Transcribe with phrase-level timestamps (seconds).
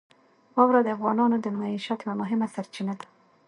[0.55, 3.05] واوره د افغانانو د معیشت یوه مهمه سرچینه ده.